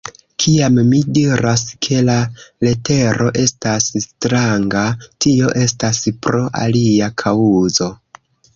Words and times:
Kiam 0.43 0.77
mi 0.91 1.01
diras, 1.17 1.65
ke 1.87 1.99
la 2.07 2.15
letero 2.69 3.27
estas 3.45 3.91
stranga, 4.07 4.83
tio 5.27 5.53
estas 5.67 6.03
pro 6.27 6.45
alia 6.67 7.15
kaŭzo. 7.25 7.95